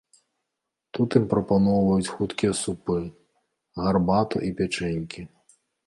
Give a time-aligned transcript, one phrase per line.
[0.97, 2.97] Тут ім прапаноўваюць хуткія супы,
[3.85, 5.21] гарбату і пячэнькі.